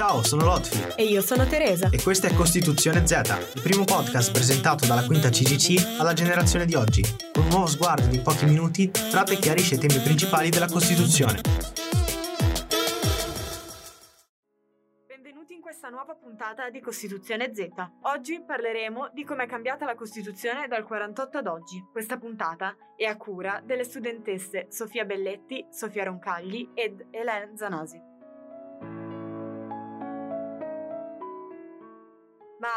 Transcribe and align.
Ciao, 0.00 0.22
sono 0.22 0.46
Lotfi. 0.46 0.94
E 0.96 1.04
io 1.04 1.20
sono 1.20 1.46
Teresa. 1.46 1.90
E 1.90 2.02
questa 2.02 2.26
è 2.26 2.32
Costituzione 2.32 3.06
Z, 3.06 3.50
il 3.54 3.60
primo 3.60 3.84
podcast 3.84 4.32
presentato 4.32 4.86
dalla 4.86 5.04
quinta 5.04 5.28
CGC 5.28 5.98
alla 6.00 6.14
generazione 6.14 6.64
di 6.64 6.74
oggi, 6.74 7.02
con 7.30 7.42
un 7.42 7.50
nuovo 7.50 7.66
sguardo 7.66 8.06
di 8.06 8.18
pochi 8.20 8.46
minuti 8.46 8.90
tratta 8.90 9.32
e 9.32 9.36
chiarisce 9.36 9.74
i 9.74 9.78
temi 9.78 10.00
principali 10.00 10.48
della 10.48 10.68
Costituzione. 10.68 11.42
Benvenuti 15.06 15.52
in 15.52 15.60
questa 15.60 15.90
nuova 15.90 16.14
puntata 16.14 16.70
di 16.70 16.80
Costituzione 16.80 17.52
Z. 17.54 17.68
Oggi 18.04 18.42
parleremo 18.42 19.10
di 19.12 19.22
come 19.24 19.44
è 19.44 19.46
cambiata 19.46 19.84
la 19.84 19.96
Costituzione 19.96 20.66
dal 20.66 20.84
48 20.84 21.36
ad 21.36 21.46
oggi. 21.46 21.84
Questa 21.92 22.16
puntata 22.16 22.74
è 22.96 23.04
a 23.04 23.18
cura 23.18 23.60
delle 23.62 23.84
studentesse 23.84 24.64
Sofia 24.70 25.04
Belletti, 25.04 25.66
Sofia 25.70 26.04
Roncagli 26.04 26.70
ed 26.72 27.08
Hélène 27.10 27.54
Zanasi. 27.54 28.09
Ma, 32.60 32.68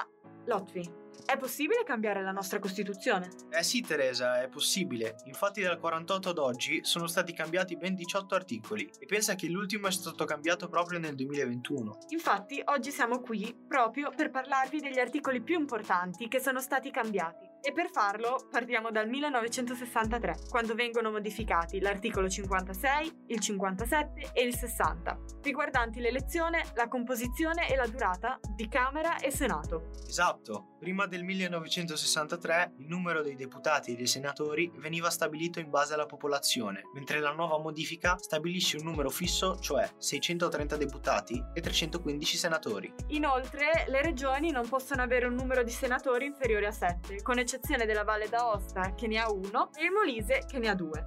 Lotfi, 0.46 0.82
è 1.26 1.38
possibile 1.38 1.84
cambiare 1.84 2.24
la 2.24 2.32
nostra 2.32 2.60
Costituzione? 2.60 3.30
Eh 3.50 3.64
sì, 3.64 3.82
Teresa, 3.82 4.42
è 4.42 4.48
possibile. 4.48 5.16
Infatti 5.26 5.62
dal 5.62 5.78
48 5.78 6.30
ad 6.30 6.38
oggi 6.38 6.80
sono 6.84 7.06
stati 7.08 7.34
cambiati 7.34 7.76
ben 7.76 7.94
18 7.94 8.34
articoli 8.34 8.90
e 8.98 9.06
pensa 9.06 9.36
che 9.36 9.48
l'ultimo 9.48 9.88
è 9.88 9.92
stato 9.92 10.24
cambiato 10.24 10.70
proprio 10.70 11.00
nel 11.00 11.16
2021. 11.16 11.98
Infatti, 12.10 12.62
oggi 12.66 12.92
siamo 12.92 13.20
qui 13.20 13.54
proprio 13.68 14.12
per 14.16 14.32
parlarvi 14.32 14.80
degli 14.80 15.00
articoli 15.00 15.42
più 15.42 15.60
importanti 15.60 16.30
che 16.30 16.40
sono 16.40 16.62
stati 16.62 16.90
cambiati. 16.90 17.53
E 17.66 17.72
per 17.72 17.90
farlo 17.92 18.46
partiamo 18.52 18.92
dal 18.92 19.08
1963, 19.08 20.48
quando 20.50 20.76
vengono 20.76 21.12
modificati 21.12 21.80
l'articolo 21.80 22.28
56, 22.28 23.24
il 23.28 23.40
57 23.40 24.32
e 24.34 24.44
il 24.44 24.54
60, 24.54 25.18
riguardanti 25.44 26.02
l'elezione, 26.02 26.62
la 26.74 26.90
composizione 26.90 27.70
e 27.70 27.78
la 27.78 27.88
durata 27.88 28.38
di 28.54 28.68
Camera 28.68 29.16
e 29.20 29.32
Senato. 29.32 29.92
Esatto, 30.06 30.76
prima 30.78 31.06
del 31.06 31.24
1963 31.24 32.74
il 32.80 32.88
numero 32.90 33.22
dei 33.22 33.38
deputati 33.38 33.94
e 33.94 33.96
dei 33.96 34.08
senatori 34.08 34.70
veniva 34.76 35.10
stabilito 35.10 35.62
in 35.62 35.70
base 35.70 35.94
alla 35.94 36.06
popolazione, 36.06 36.82
mentre 36.94 37.22
la 37.22 37.32
nuova 37.32 37.60
modifica 37.60 38.18
stabilisce 38.20 38.76
un 38.76 38.84
numero 38.84 39.10
fisso, 39.10 39.58
cioè 39.60 39.90
630 39.98 40.76
deputati 40.76 41.42
e 41.54 41.62
315 41.62 42.38
senatori. 42.38 42.94
Inoltre, 43.08 43.86
le 43.88 44.02
regioni 44.02 44.52
non 44.52 44.68
possono 44.68 45.02
avere 45.02 45.28
un 45.28 45.36
numero 45.36 45.64
di 45.64 45.72
senatori 45.72 46.26
inferiore 46.26 46.68
a 46.68 46.72
7, 46.72 47.22
con 47.22 47.36
eccezione 47.36 47.52
eccezione 47.54 47.86
della 47.86 48.04
Valle 48.04 48.30
d'Aosta 48.30 48.96
che 48.96 49.06
ne 49.06 49.20
ha 49.20 49.32
uno 49.32 49.70
e 49.76 49.86
il 49.86 49.92
Molise 49.92 50.44
che 50.48 50.58
ne 50.58 50.70
ha 50.70 50.74
due. 50.74 51.06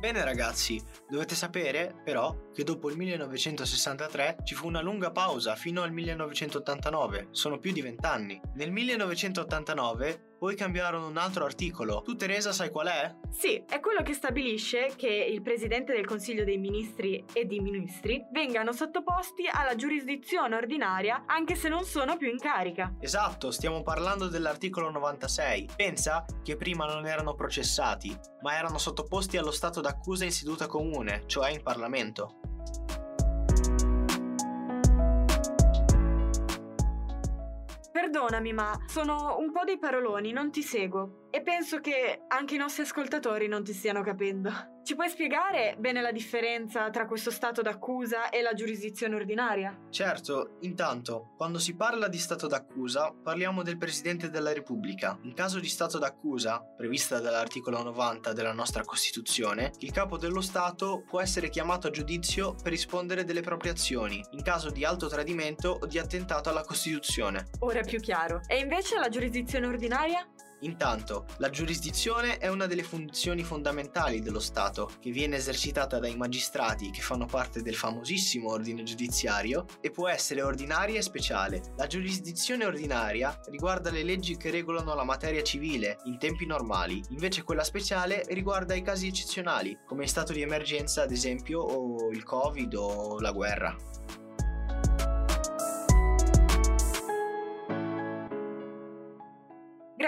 Bene 0.00 0.24
ragazzi, 0.24 0.82
dovete 1.08 1.36
sapere 1.36 1.94
però 2.02 2.50
che 2.52 2.64
dopo 2.64 2.90
il 2.90 2.96
1963 2.96 4.38
ci 4.42 4.56
fu 4.56 4.66
una 4.66 4.80
lunga 4.80 5.12
pausa 5.12 5.54
fino 5.54 5.82
al 5.82 5.92
1989, 5.92 7.28
sono 7.30 7.58
più 7.58 7.70
di 7.70 7.82
vent'anni. 7.82 8.40
Nel 8.54 8.72
1989 8.72 10.27
poi 10.38 10.54
cambiarono 10.54 11.08
un 11.08 11.16
altro 11.16 11.44
articolo. 11.44 12.02
Tu 12.04 12.14
Teresa 12.16 12.52
sai 12.52 12.70
qual 12.70 12.86
è? 12.86 13.14
Sì, 13.30 13.62
è 13.68 13.80
quello 13.80 14.02
che 14.02 14.14
stabilisce 14.14 14.92
che 14.96 15.08
il 15.08 15.42
Presidente 15.42 15.92
del 15.92 16.06
Consiglio 16.06 16.44
dei 16.44 16.58
Ministri 16.58 17.24
e 17.32 17.46
i 17.48 17.60
Ministri 17.60 18.24
vengano 18.32 18.72
sottoposti 18.72 19.48
alla 19.50 19.74
giurisdizione 19.74 20.54
ordinaria 20.54 21.24
anche 21.26 21.54
se 21.54 21.68
non 21.68 21.84
sono 21.84 22.16
più 22.16 22.30
in 22.30 22.38
carica. 22.38 22.94
Esatto, 23.00 23.50
stiamo 23.50 23.82
parlando 23.82 24.28
dell'articolo 24.28 24.90
96. 24.90 25.70
Pensa 25.76 26.24
che 26.42 26.56
prima 26.56 26.86
non 26.86 27.06
erano 27.06 27.34
processati, 27.34 28.16
ma 28.42 28.56
erano 28.56 28.78
sottoposti 28.78 29.36
allo 29.36 29.50
stato 29.50 29.80
d'accusa 29.80 30.24
in 30.24 30.32
seduta 30.32 30.66
comune, 30.66 31.24
cioè 31.26 31.50
in 31.50 31.62
Parlamento. 31.62 32.40
Perdonami, 37.98 38.52
ma 38.52 38.78
sono 38.86 39.38
un 39.40 39.50
po' 39.50 39.64
dei 39.64 39.76
paroloni, 39.76 40.30
non 40.30 40.52
ti 40.52 40.62
seguo. 40.62 41.26
E 41.30 41.42
penso 41.42 41.80
che 41.80 42.22
anche 42.28 42.54
i 42.54 42.58
nostri 42.58 42.82
ascoltatori 42.82 43.48
non 43.48 43.64
ti 43.64 43.72
stiano 43.72 44.02
capendo. 44.02 44.76
Ci 44.88 44.94
puoi 44.94 45.10
spiegare 45.10 45.76
bene 45.78 46.00
la 46.00 46.12
differenza 46.12 46.88
tra 46.88 47.06
questo 47.06 47.30
stato 47.30 47.60
d'accusa 47.60 48.30
e 48.30 48.40
la 48.40 48.54
giurisdizione 48.54 49.16
ordinaria? 49.16 49.78
Certo, 49.90 50.56
intanto, 50.60 51.34
quando 51.36 51.58
si 51.58 51.76
parla 51.76 52.08
di 52.08 52.16
stato 52.16 52.46
d'accusa, 52.46 53.12
parliamo 53.12 53.62
del 53.62 53.76
Presidente 53.76 54.30
della 54.30 54.54
Repubblica. 54.54 55.18
In 55.24 55.34
caso 55.34 55.60
di 55.60 55.68
stato 55.68 55.98
d'accusa, 55.98 56.64
prevista 56.74 57.20
dall'articolo 57.20 57.82
90 57.82 58.32
della 58.32 58.54
nostra 58.54 58.82
Costituzione, 58.82 59.72
il 59.80 59.92
capo 59.92 60.16
dello 60.16 60.40
Stato 60.40 61.04
può 61.06 61.20
essere 61.20 61.50
chiamato 61.50 61.88
a 61.88 61.90
giudizio 61.90 62.54
per 62.54 62.72
rispondere 62.72 63.24
delle 63.24 63.42
proprie 63.42 63.72
azioni, 63.72 64.24
in 64.30 64.42
caso 64.42 64.70
di 64.70 64.86
alto 64.86 65.08
tradimento 65.08 65.76
o 65.82 65.84
di 65.84 65.98
attentato 65.98 66.48
alla 66.48 66.64
Costituzione. 66.64 67.48
Ora 67.58 67.80
più 67.88 68.00
chiaro. 68.00 68.42
E 68.46 68.58
invece 68.58 68.98
la 68.98 69.08
giurisdizione 69.08 69.66
ordinaria? 69.66 70.28
Intanto, 70.60 71.26
la 71.38 71.50
giurisdizione 71.50 72.38
è 72.38 72.48
una 72.48 72.66
delle 72.66 72.82
funzioni 72.82 73.44
fondamentali 73.44 74.20
dello 74.20 74.40
Stato, 74.40 74.90
che 74.98 75.10
viene 75.10 75.36
esercitata 75.36 76.00
dai 76.00 76.16
magistrati 76.16 76.90
che 76.90 77.00
fanno 77.00 77.26
parte 77.26 77.62
del 77.62 77.76
famosissimo 77.76 78.50
ordine 78.50 78.82
giudiziario 78.82 79.66
e 79.80 79.90
può 79.90 80.08
essere 80.08 80.42
ordinaria 80.42 80.98
e 80.98 81.02
speciale. 81.02 81.62
La 81.76 81.86
giurisdizione 81.86 82.64
ordinaria 82.64 83.38
riguarda 83.50 83.90
le 83.90 84.02
leggi 84.02 84.36
che 84.36 84.50
regolano 84.50 84.94
la 84.94 85.04
materia 85.04 85.42
civile 85.42 85.98
in 86.04 86.18
tempi 86.18 86.44
normali, 86.44 87.00
invece 87.10 87.44
quella 87.44 87.62
speciale 87.62 88.24
riguarda 88.28 88.74
i 88.74 88.82
casi 88.82 89.06
eccezionali, 89.06 89.78
come 89.86 90.02
in 90.02 90.08
stato 90.08 90.32
di 90.32 90.42
emergenza 90.42 91.02
ad 91.02 91.12
esempio 91.12 91.60
o 91.60 92.10
il 92.10 92.24
Covid 92.24 92.74
o 92.74 93.20
la 93.20 93.30
guerra. 93.30 93.76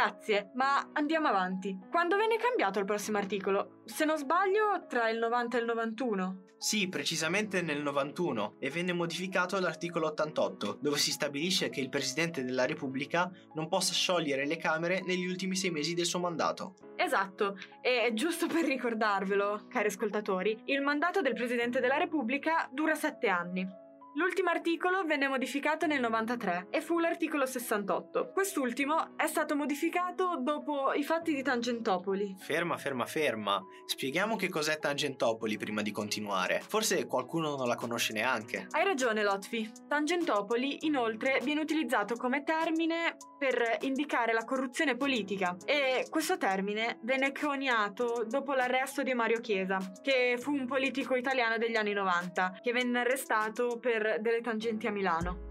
Grazie, 0.00 0.48
ma 0.54 0.88
andiamo 0.94 1.28
avanti. 1.28 1.78
Quando 1.90 2.16
venne 2.16 2.38
cambiato 2.38 2.78
il 2.78 2.86
prossimo 2.86 3.18
articolo? 3.18 3.82
Se 3.84 4.06
non 4.06 4.16
sbaglio, 4.16 4.86
tra 4.88 5.10
il 5.10 5.18
90 5.18 5.58
e 5.58 5.60
il 5.60 5.66
91. 5.66 6.42
Sì, 6.56 6.88
precisamente 6.88 7.60
nel 7.60 7.82
91 7.82 8.56
e 8.60 8.70
venne 8.70 8.94
modificato 8.94 9.60
l'articolo 9.60 10.06
88, 10.06 10.78
dove 10.80 10.96
si 10.96 11.10
stabilisce 11.10 11.68
che 11.68 11.80
il 11.80 11.90
Presidente 11.90 12.42
della 12.42 12.64
Repubblica 12.64 13.30
non 13.52 13.68
possa 13.68 13.92
sciogliere 13.92 14.46
le 14.46 14.56
Camere 14.56 15.02
negli 15.02 15.26
ultimi 15.26 15.54
sei 15.54 15.70
mesi 15.70 15.92
del 15.92 16.06
suo 16.06 16.18
mandato. 16.18 16.76
Esatto, 16.96 17.58
e 17.82 18.10
giusto 18.14 18.46
per 18.46 18.64
ricordarvelo, 18.64 19.66
cari 19.68 19.88
ascoltatori, 19.88 20.62
il 20.64 20.80
mandato 20.80 21.20
del 21.20 21.34
Presidente 21.34 21.78
della 21.78 21.98
Repubblica 21.98 22.70
dura 22.72 22.94
sette 22.94 23.28
anni. 23.28 23.88
L'ultimo 24.14 24.50
articolo 24.50 25.04
venne 25.04 25.28
modificato 25.28 25.86
nel 25.86 26.00
93 26.00 26.66
e 26.70 26.80
fu 26.80 26.98
l'articolo 26.98 27.46
68. 27.46 28.30
Quest'ultimo 28.32 29.16
è 29.16 29.28
stato 29.28 29.54
modificato 29.54 30.40
dopo 30.42 30.92
i 30.92 31.04
fatti 31.04 31.32
di 31.32 31.42
Tangentopoli. 31.42 32.34
Ferma, 32.38 32.76
ferma, 32.76 33.06
ferma. 33.06 33.62
Spieghiamo 33.86 34.34
che 34.34 34.48
cos'è 34.48 34.78
Tangentopoli 34.78 35.56
prima 35.56 35.82
di 35.82 35.92
continuare. 35.92 36.60
Forse 36.66 37.06
qualcuno 37.06 37.54
non 37.54 37.68
la 37.68 37.76
conosce 37.76 38.12
neanche. 38.12 38.66
Hai 38.70 38.84
ragione, 38.84 39.22
Lotfi. 39.22 39.70
Tangentopoli, 39.86 40.86
inoltre, 40.86 41.38
viene 41.44 41.60
utilizzato 41.60 42.16
come 42.16 42.42
termine 42.42 43.16
per 43.40 43.78
indicare 43.80 44.34
la 44.34 44.44
corruzione 44.44 44.98
politica 44.98 45.56
e 45.64 46.04
questo 46.10 46.36
termine 46.36 46.98
venne 47.04 47.32
coniato 47.32 48.26
dopo 48.28 48.52
l'arresto 48.52 49.02
di 49.02 49.14
Mario 49.14 49.40
Chiesa, 49.40 49.78
che 50.02 50.36
fu 50.38 50.52
un 50.52 50.66
politico 50.66 51.14
italiano 51.14 51.56
degli 51.56 51.74
anni 51.74 51.94
90, 51.94 52.58
che 52.60 52.72
venne 52.72 52.98
arrestato 52.98 53.78
per 53.78 54.20
delle 54.20 54.42
tangenti 54.42 54.86
a 54.86 54.90
Milano. 54.90 55.46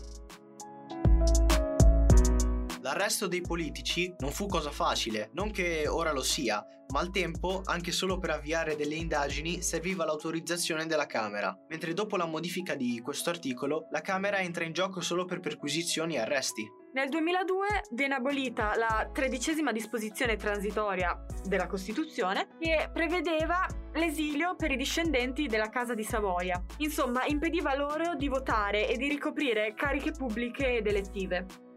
L'arresto 2.82 3.28
dei 3.28 3.42
politici 3.42 4.14
non 4.20 4.30
fu 4.30 4.46
cosa 4.46 4.70
facile, 4.70 5.32
non 5.34 5.50
che 5.50 5.88
ora 5.88 6.14
lo 6.14 6.22
sia, 6.22 6.64
ma 6.92 7.00
al 7.00 7.12
tempo, 7.12 7.62
anche 7.66 7.92
solo 7.92 8.18
per 8.18 8.32
avviare 8.32 8.76
delle 8.76 8.96
indagini, 8.96 9.62
serviva 9.62 10.06
l'autorizzazione 10.06 10.86
della 10.86 11.06
Camera, 11.06 11.56
mentre 11.70 11.94
dopo 11.94 12.18
la 12.18 12.26
modifica 12.26 12.76
di 12.76 13.00
questo 13.02 13.30
articolo, 13.30 13.88
la 13.92 14.02
Camera 14.02 14.40
entra 14.40 14.64
in 14.64 14.74
gioco 14.74 15.02
solo 15.02 15.26
per 15.26 15.40
perquisizioni 15.40 16.16
e 16.16 16.20
arresti. 16.20 16.68
Nel 16.92 17.10
2002 17.10 17.68
viene 17.92 18.16
abolita 18.16 18.76
la 18.76 19.08
tredicesima 19.14 19.72
disposizione 19.72 20.38
transitoria 20.38 21.24
della 21.44 21.68
Costituzione 21.68 22.48
che 22.60 22.90
prevedeva 22.92 23.68
l'esilio 23.94 24.56
per 24.56 24.72
i 24.72 24.76
discendenti 24.76 25.46
della 25.46 25.70
Casa 25.70 25.94
di 25.94 26.04
Savoia. 26.04 26.60
Insomma, 26.78 27.26
impediva 27.28 27.76
loro 27.76 28.16
di 28.16 28.28
votare 28.28 28.90
e 28.90 28.98
di 28.98 29.08
ricoprire 29.08 29.76
cariche 29.76 30.12
pubbliche 30.12 30.78
ed 30.78 30.88
elettive. 30.88 31.69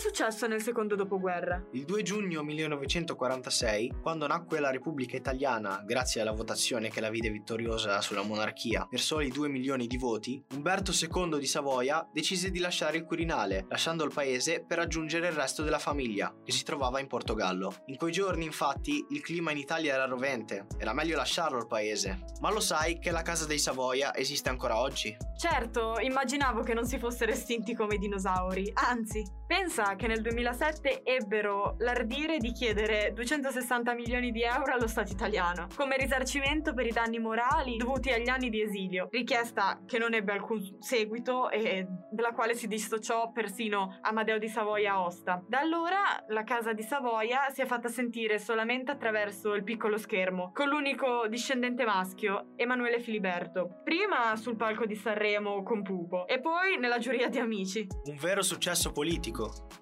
Successo 0.00 0.46
nel 0.46 0.62
secondo 0.62 0.96
dopoguerra? 0.96 1.62
Il 1.72 1.84
2 1.84 2.02
giugno 2.02 2.42
1946, 2.42 3.96
quando 4.00 4.26
nacque 4.26 4.58
la 4.58 4.70
Repubblica 4.70 5.14
Italiana 5.14 5.82
grazie 5.84 6.22
alla 6.22 6.32
votazione 6.32 6.88
che 6.88 7.02
la 7.02 7.10
vide 7.10 7.28
vittoriosa 7.28 8.00
sulla 8.00 8.22
monarchia 8.22 8.86
per 8.88 8.98
soli 8.98 9.28
2 9.30 9.48
milioni 9.48 9.86
di 9.86 9.98
voti, 9.98 10.42
Umberto 10.54 10.92
II 10.92 11.38
di 11.38 11.46
Savoia 11.46 12.08
decise 12.10 12.50
di 12.50 12.60
lasciare 12.60 12.96
il 12.96 13.04
Quirinale, 13.04 13.66
lasciando 13.68 14.02
il 14.04 14.12
paese 14.12 14.64
per 14.66 14.78
raggiungere 14.78 15.28
il 15.28 15.34
resto 15.34 15.62
della 15.62 15.78
famiglia, 15.78 16.34
che 16.42 16.52
si 16.52 16.64
trovava 16.64 16.98
in 16.98 17.06
Portogallo. 17.06 17.74
In 17.86 17.96
quei 17.96 18.10
giorni, 18.10 18.46
infatti, 18.46 19.04
il 19.10 19.20
clima 19.20 19.50
in 19.50 19.58
Italia 19.58 19.92
era 19.92 20.06
rovente, 20.06 20.66
era 20.78 20.94
meglio 20.94 21.16
lasciarlo 21.16 21.58
il 21.58 21.66
paese. 21.66 22.24
Ma 22.40 22.50
lo 22.50 22.60
sai 22.60 22.98
che 22.98 23.10
la 23.10 23.20
casa 23.20 23.44
dei 23.44 23.58
Savoia 23.58 24.16
esiste 24.16 24.48
ancora 24.48 24.78
oggi? 24.78 25.14
Certo, 25.36 25.98
immaginavo 26.00 26.62
che 26.62 26.72
non 26.72 26.86
si 26.86 26.98
fossero 26.98 27.32
estinti 27.32 27.74
come 27.74 27.96
i 27.96 27.98
dinosauri, 27.98 28.70
anzi, 28.74 29.22
pensa 29.46 29.88
che 29.96 30.06
nel 30.06 30.20
2007 30.20 31.02
ebbero 31.04 31.76
l'ardire 31.78 32.38
di 32.38 32.52
chiedere 32.52 33.12
260 33.14 33.94
milioni 33.94 34.32
di 34.32 34.42
euro 34.42 34.72
allo 34.72 34.86
Stato 34.86 35.12
italiano 35.12 35.68
come 35.76 35.96
risarcimento 35.96 36.74
per 36.74 36.86
i 36.86 36.90
danni 36.90 37.18
morali 37.18 37.76
dovuti 37.76 38.10
agli 38.10 38.28
anni 38.28 38.50
di 38.50 38.62
esilio, 38.62 39.08
richiesta 39.10 39.80
che 39.86 39.98
non 39.98 40.14
ebbe 40.14 40.32
alcun 40.32 40.60
seguito 40.80 41.50
e 41.50 41.86
della 42.10 42.32
quale 42.32 42.54
si 42.54 42.66
dissociò 42.66 43.30
persino 43.30 43.98
Amadeo 44.02 44.38
di 44.38 44.48
Savoia-Aosta. 44.48 45.44
Da 45.46 45.60
allora 45.60 46.24
la 46.28 46.44
casa 46.44 46.72
di 46.72 46.82
Savoia 46.82 47.50
si 47.50 47.60
è 47.60 47.66
fatta 47.66 47.88
sentire 47.88 48.38
solamente 48.38 48.90
attraverso 48.90 49.54
il 49.54 49.64
piccolo 49.64 49.96
schermo, 49.96 50.50
con 50.52 50.68
l'unico 50.68 51.26
discendente 51.28 51.84
maschio, 51.84 52.52
Emanuele 52.56 53.00
Filiberto, 53.00 53.80
prima 53.84 54.34
sul 54.36 54.56
palco 54.56 54.86
di 54.86 54.94
Sanremo 54.94 55.18
Sanremo 55.20 55.62
con 55.62 55.82
Pupo 55.82 56.26
e 56.26 56.40
poi 56.40 56.78
nella 56.78 56.98
giuria 56.98 57.28
di 57.28 57.38
Amici. 57.38 57.86
Un 58.04 58.16
vero 58.16 58.42
successo 58.42 58.92
politico. 58.92 59.79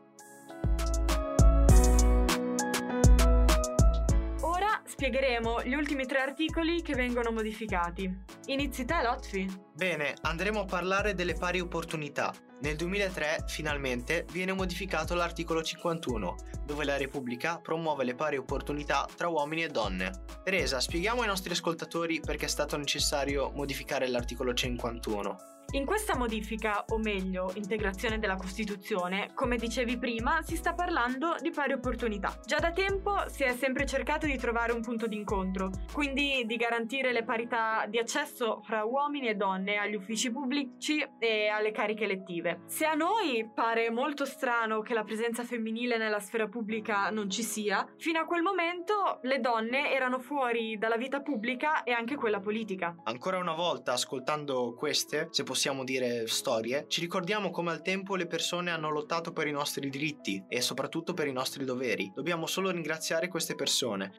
Spiegheremo 4.99 5.63
gli 5.63 5.75
ultimi 5.75 6.07
tre 6.07 6.19
articoli 6.19 6.83
che 6.83 6.93
vengono 6.93 7.31
modificati. 7.31 8.13
Inizi 8.47 8.85
te, 8.85 9.01
Lotfi. 9.01 9.49
Bene, 9.73 10.17
andremo 10.23 10.63
a 10.63 10.65
parlare 10.65 11.15
delle 11.15 11.35
pari 11.35 11.61
opportunità. 11.61 12.35
Nel 12.63 12.75
2003, 12.75 13.45
finalmente, 13.47 14.27
viene 14.33 14.53
modificato 14.53 15.15
l'articolo 15.15 15.63
51, 15.63 16.35
dove 16.65 16.85
la 16.85 16.97
Repubblica 16.97 17.61
promuove 17.61 18.03
le 18.03 18.17
pari 18.17 18.39
opportunità 18.39 19.07
tra 19.15 19.29
uomini 19.29 19.63
e 19.63 19.69
donne. 19.69 20.11
Teresa, 20.43 20.81
spieghiamo 20.81 21.21
ai 21.21 21.29
nostri 21.29 21.53
ascoltatori 21.53 22.19
perché 22.19 22.47
è 22.47 22.49
stato 22.49 22.77
necessario 22.77 23.53
modificare 23.55 24.09
l'articolo 24.09 24.53
51. 24.53 25.58
In 25.73 25.85
questa 25.85 26.17
modifica, 26.17 26.87
o 26.89 26.97
meglio, 26.97 27.53
integrazione 27.57 28.19
della 28.19 28.37
Costituzione, 28.37 29.33
come 29.35 29.59
dicevi 29.59 29.99
prima, 29.99 30.41
si 30.41 30.57
sta 30.57 30.73
parlando 30.73 31.37
di 31.43 31.51
pari 31.51 31.75
opportunità. 31.75 32.41
Già 32.47 32.59
da 32.59 32.73
tempo 32.73 33.15
si 33.29 33.43
è 33.43 33.53
sempre 33.53 33.85
cercato 33.85 34.25
di 34.25 34.39
trovare 34.39 34.73
un 34.73 34.81
punto 34.81 35.07
d'incontro, 35.07 35.71
quindi 35.93 36.45
di 36.47 36.57
garantire 36.57 37.13
le 37.13 37.23
parità 37.23 37.85
di 37.87 37.99
accesso 37.99 38.63
fra 38.65 38.85
uomini 38.85 39.29
e 39.29 39.35
donne 39.35 39.77
agli 39.77 39.95
uffici 39.95 40.33
pubblici 40.33 41.07
e 41.19 41.49
alle 41.49 41.71
cariche 41.71 42.05
elettive. 42.05 42.61
Se 42.65 42.87
a 42.87 42.95
noi 42.95 43.47
pare 43.55 43.91
molto 43.91 44.25
strano 44.25 44.81
che 44.81 44.95
la 44.95 45.05
presenza 45.05 45.45
femminile 45.45 45.99
nella 45.99 46.21
sfera 46.21 46.49
pubblica 46.49 47.11
non 47.11 47.29
ci 47.29 47.43
sia, 47.43 47.87
fino 47.99 48.19
a 48.19 48.25
quel 48.25 48.41
momento 48.41 49.19
le 49.21 49.39
donne 49.41 49.93
erano 49.93 50.19
fuori 50.19 50.79
dalla 50.79 50.97
vita 50.97 51.21
pubblica 51.21 51.83
e 51.83 51.93
anche 51.93 52.17
quella 52.17 52.41
politica. 52.41 52.97
Ancora 53.05 53.37
una 53.37 53.53
volta, 53.55 53.93
ascoltando 53.93 54.73
queste, 54.73 55.29
se 55.29 55.43
possiamo 55.43 55.57
possiamo 55.59 55.83
dire 55.83 56.29
storie, 56.29 56.85
ci 56.87 57.01
ricordiamo 57.01 57.51
come 57.51 57.73
al 57.73 57.83
tempo 57.83 58.15
le 58.15 58.29
persone 58.29 58.71
hanno 58.71 58.91
lottato 58.91 59.33
per 59.33 59.49
i 59.49 59.51
nostri 59.51 59.91
diritti 59.91 60.45
e 60.47 60.61
soprattutto 60.61 61.15
per 61.15 61.27
i 61.27 61.33
nostri 61.33 61.65
doveri. 61.65 62.13
Dobbiamo 62.15 62.47
solo 62.47 62.71
ringraziare 62.71 63.27
queste 63.27 63.57
persone. 63.57 64.13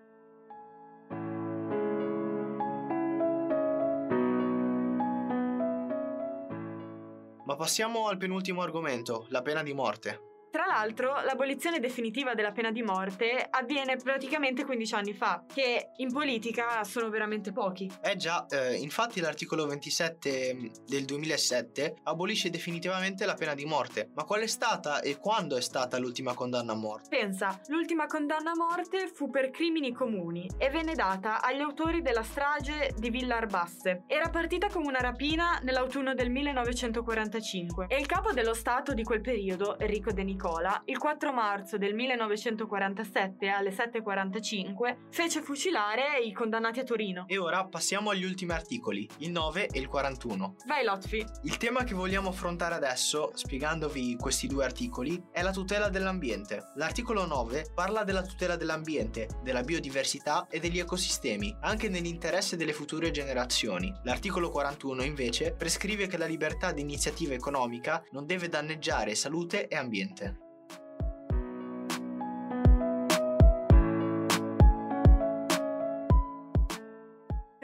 Ma 7.45 7.56
passiamo 7.56 8.09
al 8.09 8.18
penultimo 8.18 8.62
argomento, 8.62 9.25
la 9.30 9.42
pena 9.42 9.63
di 9.63 9.74
morte. 9.74 10.29
Tra 10.51 10.66
l'altro, 10.66 11.22
l'abolizione 11.22 11.80
definitiva 11.80 12.34
della 12.34 12.51
pena 12.51 12.72
di 12.72 12.81
morte 12.81 13.46
avviene 13.48 13.98
praticamente 13.98 14.66
15 14.66 14.94
anni 14.96 15.13
fa, 15.13 15.44
che 15.46 15.92
in 15.98 16.12
politica 16.12 16.84
sono 16.84 17.10
veramente 17.10 17.51
pochi. 17.51 17.88
Eh 18.01 18.16
già, 18.16 18.48
eh, 18.48 18.75
infatti 18.78 19.19
l'articolo 19.19 19.68
27 19.68 20.54
mm, 20.56 20.66
del 20.88 21.06
2007 21.06 21.98
abolisce 22.04 22.50
definitivamente 22.50 23.28
la 23.28 23.36
pena 23.36 23.54
di 23.54 23.66
morte. 23.66 24.10
Ma 24.16 24.24
qual 24.24 24.42
è 24.42 24.48
stata 24.48 25.01
e 25.01 25.19
quando 25.19 25.56
è 25.56 25.62
stata 25.62 26.00
l'ultima 26.00 26.34
condanna 26.34 26.72
a 26.72 26.75
morte? 26.75 27.10
Pensa, 27.10 27.62
l'ultima 27.68 28.07
condanna 28.07 28.52
a 28.52 28.57
morte 28.57 29.07
fu 29.07 29.30
per 29.30 29.52
crimini 29.52 29.94
comuni 29.94 30.50
e 30.57 30.69
venne 30.72 30.95
data 30.95 31.44
agli 31.44 31.62
autori 31.62 32.02
della 32.02 32.24
strage 32.24 32.95
di 32.98 33.12
Villa 33.12 33.38
Arbasse. 33.38 34.02
Era 34.07 34.30
partita 34.30 34.68
come 34.68 34.88
una 34.88 35.00
rapina 35.00 35.60
nell'autunno 35.62 36.16
del 36.16 36.31
1945 36.31 37.86
e 37.88 38.00
il 38.00 38.07
capo 38.07 38.31
dello 38.31 38.56
Stato 38.56 38.95
di 38.95 39.04
quel 39.04 39.22
periodo, 39.22 39.78
Enrico 39.78 40.12
De 40.12 40.24
Nicola, 40.24 40.38
Nicola, 40.39 40.81
il 40.86 40.97
4 40.97 41.33
marzo 41.33 41.77
del 41.77 41.94
1947 41.94 43.50
alle 43.50 43.71
7.45 43.71 45.09
fece 45.09 45.41
fucilare 45.41 46.18
i 46.24 46.31
condannati 46.31 46.80
a 46.80 46.83
Torino. 46.86 47.25
E 47.27 47.38
ora 47.38 47.65
passiamo 47.65 48.12
agli 48.12 48.24
ultimi 48.24 48.53
articoli, 48.53 49.06
il 49.18 49.31
9 49.31 49.68
e 49.68 49.77
il 49.77 49.89
41. 49.89 50.56
Vai 50.65 50.86
Lotfi. 50.86 51.25
Il 51.44 51.57
tema 51.57 51.83
che 51.83 51.94
vogliamo 51.94 52.30
affrontare 52.30 52.74
adesso, 52.74 53.31
spiegandovi 53.33 54.15
questi 54.15 54.47
due 54.47 54.63
articoli, 54.63 55.21
è 55.30 55.41
la 55.41 55.51
tutela 55.51 55.89
dell'ambiente. 55.89 56.71
L'articolo 56.75 57.25
9 57.25 57.71
parla 57.75 58.06
della 58.06 58.21
tutela 58.21 58.56
dell'ambiente, 58.56 59.27
della 59.44 59.63
biodiversità 59.63 60.47
e 60.50 60.62
degli 60.62 60.80
ecosistemi, 60.80 61.53
anche 61.59 61.89
nell'interesse 61.89 62.56
delle 62.56 62.71
future 62.71 63.12
generazioni. 63.12 63.94
L'articolo 64.03 64.50
41 64.51 65.03
invece 65.03 65.53
prescrive 65.53 66.07
che 66.07 66.18
la 66.18 66.27
libertà 66.27 66.71
di 66.71 66.80
iniziativa 66.80 67.33
economica 67.33 68.01
non 68.12 68.25
deve 68.25 68.47
danneggiare 68.47 69.15
salute 69.15 69.68
e 69.68 69.75
ambiente. 69.75 70.29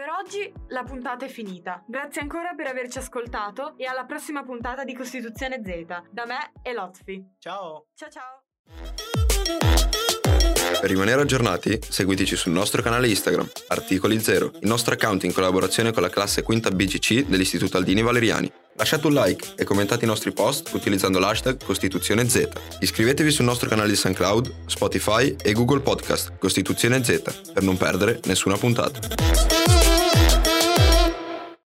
Oggi 0.10 0.52
la 0.68 0.84
puntata 0.84 1.26
è 1.26 1.28
finita. 1.28 1.84
Grazie 1.88 2.22
ancora 2.22 2.54
per 2.54 2.68
averci 2.68 2.98
ascoltato 2.98 3.76
e 3.78 3.86
alla 3.86 4.06
prossima 4.06 4.44
puntata 4.44 4.84
di 4.84 4.94
Costituzione 4.94 5.62
Z. 5.64 6.10
Da 6.12 6.26
me 6.26 6.52
e 6.62 6.74
Lotfi. 6.74 7.36
Ciao. 7.40 7.88
Ciao 7.94 8.10
ciao. 8.10 8.44
Per 10.80 10.90
rimanere 10.90 11.22
aggiornati, 11.22 11.80
seguiteci 11.82 12.36
sul 12.36 12.52
nostro 12.52 12.82
canale 12.82 13.08
Instagram, 13.08 13.50
Articoli 13.68 14.20
Zero, 14.20 14.52
il 14.60 14.68
nostro 14.68 14.94
account 14.94 15.24
in 15.24 15.34
collaborazione 15.34 15.92
con 15.92 16.02
la 16.02 16.10
classe 16.10 16.44
quinta 16.44 16.70
BGC 16.70 17.26
dell'Istituto 17.26 17.78
Aldini 17.78 18.02
Valeriani. 18.02 18.52
Lasciate 18.76 19.08
un 19.08 19.14
like 19.14 19.54
e 19.56 19.64
commentate 19.64 20.04
i 20.04 20.08
nostri 20.08 20.34
post 20.34 20.74
utilizzando 20.74 21.18
l'hashtag 21.18 21.64
Costituzione 21.64 22.28
Z. 22.28 22.50
Iscrivetevi 22.80 23.32
sul 23.32 23.46
nostro 23.46 23.70
canale 23.70 23.90
di 23.90 23.96
SoundCloud, 23.96 24.66
Spotify 24.66 25.36
e 25.42 25.54
Google 25.54 25.80
Podcast 25.80 26.38
Costituzione 26.38 27.04
Z 27.04 27.52
per 27.54 27.64
non 27.64 27.78
perdere 27.78 28.20
nessuna 28.26 28.58
puntata. 28.58 29.85